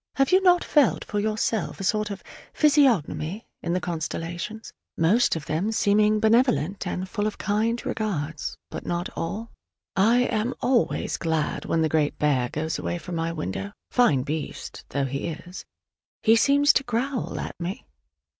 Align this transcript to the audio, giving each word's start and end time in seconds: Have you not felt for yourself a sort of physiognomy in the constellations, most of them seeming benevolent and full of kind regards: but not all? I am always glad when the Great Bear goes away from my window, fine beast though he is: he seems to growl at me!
Have 0.15 0.31
you 0.31 0.41
not 0.41 0.63
felt 0.63 1.05
for 1.05 1.19
yourself 1.19 1.79
a 1.79 1.83
sort 1.83 2.09
of 2.09 2.23
physiognomy 2.55 3.45
in 3.61 3.73
the 3.73 3.79
constellations, 3.79 4.73
most 4.97 5.35
of 5.35 5.45
them 5.45 5.71
seeming 5.71 6.19
benevolent 6.19 6.87
and 6.87 7.07
full 7.07 7.27
of 7.27 7.37
kind 7.37 7.85
regards: 7.85 8.57
but 8.71 8.83
not 8.83 9.09
all? 9.15 9.51
I 9.95 10.21
am 10.21 10.55
always 10.59 11.17
glad 11.17 11.65
when 11.65 11.83
the 11.83 11.87
Great 11.87 12.17
Bear 12.17 12.49
goes 12.49 12.79
away 12.79 12.97
from 12.97 13.13
my 13.13 13.31
window, 13.31 13.73
fine 13.91 14.23
beast 14.23 14.85
though 14.89 15.05
he 15.05 15.27
is: 15.27 15.65
he 16.23 16.35
seems 16.35 16.73
to 16.73 16.83
growl 16.83 17.39
at 17.39 17.53
me! 17.59 17.85